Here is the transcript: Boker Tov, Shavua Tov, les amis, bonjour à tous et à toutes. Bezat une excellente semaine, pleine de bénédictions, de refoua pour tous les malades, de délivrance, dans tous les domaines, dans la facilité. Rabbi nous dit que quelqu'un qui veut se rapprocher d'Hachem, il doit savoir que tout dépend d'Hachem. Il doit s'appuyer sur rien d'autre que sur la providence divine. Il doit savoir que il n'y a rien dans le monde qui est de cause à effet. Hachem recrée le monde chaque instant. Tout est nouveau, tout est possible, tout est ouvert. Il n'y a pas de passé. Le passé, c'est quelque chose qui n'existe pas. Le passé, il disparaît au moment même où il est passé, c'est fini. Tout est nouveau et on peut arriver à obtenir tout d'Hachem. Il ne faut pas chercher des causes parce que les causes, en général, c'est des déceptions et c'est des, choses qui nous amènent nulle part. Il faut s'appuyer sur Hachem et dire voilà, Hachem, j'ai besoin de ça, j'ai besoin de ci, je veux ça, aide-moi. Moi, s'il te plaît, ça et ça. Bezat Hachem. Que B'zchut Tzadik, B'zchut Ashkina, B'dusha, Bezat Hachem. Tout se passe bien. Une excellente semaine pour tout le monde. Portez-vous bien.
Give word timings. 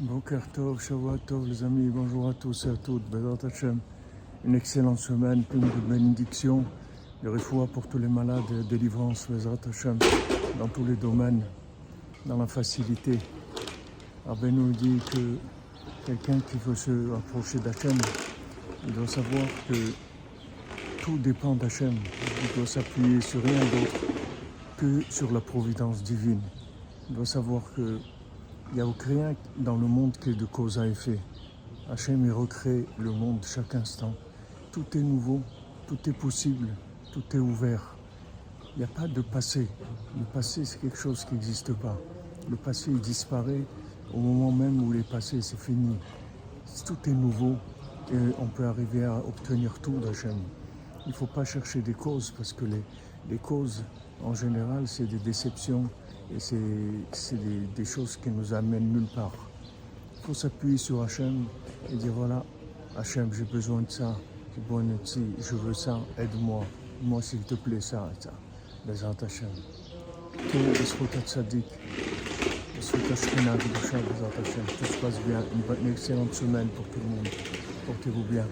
Boker 0.00 0.40
Tov, 0.54 0.80
Shavua 0.80 1.18
Tov, 1.26 1.46
les 1.46 1.62
amis, 1.62 1.90
bonjour 1.90 2.30
à 2.30 2.32
tous 2.32 2.64
et 2.64 2.70
à 2.70 2.76
toutes. 2.76 3.02
Bezat 3.10 3.50
une 4.46 4.54
excellente 4.54 4.98
semaine, 4.98 5.42
pleine 5.44 5.60
de 5.60 5.94
bénédictions, 5.94 6.64
de 7.22 7.28
refoua 7.28 7.66
pour 7.66 7.86
tous 7.86 7.98
les 7.98 8.08
malades, 8.08 8.48
de 8.50 8.62
délivrance, 8.62 9.28
dans 10.58 10.68
tous 10.68 10.86
les 10.86 10.94
domaines, 10.94 11.44
dans 12.24 12.38
la 12.38 12.46
facilité. 12.46 13.18
Rabbi 14.26 14.50
nous 14.50 14.72
dit 14.72 15.00
que 15.12 15.36
quelqu'un 16.06 16.38
qui 16.50 16.56
veut 16.64 16.74
se 16.74 17.10
rapprocher 17.10 17.58
d'Hachem, 17.58 17.98
il 18.86 18.94
doit 18.94 19.06
savoir 19.06 19.44
que 19.68 19.74
tout 21.02 21.18
dépend 21.18 21.54
d'Hachem. 21.56 21.92
Il 21.92 22.56
doit 22.56 22.66
s'appuyer 22.66 23.20
sur 23.20 23.42
rien 23.42 23.60
d'autre 23.60 24.06
que 24.78 25.02
sur 25.10 25.30
la 25.30 25.42
providence 25.42 26.02
divine. 26.02 26.40
Il 27.10 27.16
doit 27.16 27.26
savoir 27.26 27.64
que 27.76 27.98
il 28.72 28.76
n'y 28.76 28.82
a 28.82 28.94
rien 29.04 29.34
dans 29.56 29.76
le 29.76 29.86
monde 29.86 30.16
qui 30.16 30.30
est 30.30 30.34
de 30.34 30.44
cause 30.44 30.78
à 30.78 30.86
effet. 30.86 31.18
Hachem 31.90 32.30
recrée 32.30 32.86
le 32.98 33.10
monde 33.10 33.44
chaque 33.44 33.74
instant. 33.74 34.14
Tout 34.70 34.84
est 34.96 35.02
nouveau, 35.02 35.40
tout 35.88 35.98
est 36.08 36.12
possible, 36.12 36.68
tout 37.12 37.24
est 37.34 37.40
ouvert. 37.40 37.96
Il 38.76 38.78
n'y 38.78 38.84
a 38.84 38.88
pas 38.88 39.08
de 39.08 39.20
passé. 39.22 39.66
Le 40.16 40.24
passé, 40.32 40.64
c'est 40.64 40.80
quelque 40.80 40.96
chose 40.96 41.24
qui 41.24 41.34
n'existe 41.34 41.72
pas. 41.74 41.98
Le 42.48 42.54
passé, 42.54 42.92
il 42.92 43.00
disparaît 43.00 43.64
au 44.14 44.20
moment 44.20 44.52
même 44.52 44.80
où 44.82 44.94
il 44.94 45.00
est 45.00 45.10
passé, 45.10 45.42
c'est 45.42 45.58
fini. 45.58 45.96
Tout 46.86 46.96
est 47.06 47.14
nouveau 47.14 47.56
et 48.12 48.18
on 48.38 48.46
peut 48.46 48.66
arriver 48.66 49.04
à 49.04 49.16
obtenir 49.16 49.80
tout 49.80 49.98
d'Hachem. 49.98 50.38
Il 51.06 51.08
ne 51.08 51.14
faut 51.14 51.26
pas 51.26 51.44
chercher 51.44 51.80
des 51.80 51.94
causes 51.94 52.30
parce 52.30 52.52
que 52.52 52.66
les 52.66 53.38
causes, 53.38 53.82
en 54.22 54.34
général, 54.34 54.86
c'est 54.86 55.06
des 55.06 55.18
déceptions 55.18 55.90
et 56.34 56.38
c'est 56.38 57.36
des, 57.74 57.84
choses 57.84 58.16
qui 58.16 58.30
nous 58.30 58.54
amènent 58.54 58.92
nulle 58.92 59.08
part. 59.14 59.48
Il 60.16 60.26
faut 60.26 60.34
s'appuyer 60.34 60.76
sur 60.76 61.02
Hachem 61.02 61.44
et 61.90 61.96
dire 61.96 62.12
voilà, 62.12 62.44
Hachem, 62.96 63.32
j'ai 63.32 63.44
besoin 63.44 63.82
de 63.82 63.90
ça, 63.90 64.16
j'ai 64.54 64.60
besoin 64.62 64.84
de 64.84 64.96
ci, 65.04 65.22
je 65.38 65.54
veux 65.56 65.74
ça, 65.74 65.98
aide-moi. 66.18 66.64
Moi, 67.02 67.22
s'il 67.22 67.40
te 67.40 67.54
plaît, 67.54 67.80
ça 67.80 68.10
et 68.12 68.22
ça. 68.22 68.32
Bezat 68.86 69.16
Hachem. 69.22 69.48
Que 70.52 70.58
B'zchut 70.78 71.20
Tzadik, 71.26 71.64
B'zchut 72.76 73.12
Ashkina, 73.12 73.56
B'dusha, 73.56 73.98
Bezat 73.98 74.38
Hachem. 74.38 74.64
Tout 74.78 74.84
se 74.84 74.98
passe 74.98 75.20
bien. 75.26 75.42
Une 75.82 75.92
excellente 75.92 76.34
semaine 76.34 76.68
pour 76.68 76.84
tout 76.88 77.00
le 77.00 77.16
monde. 77.16 77.28
Portez-vous 77.86 78.24
bien. 78.24 78.46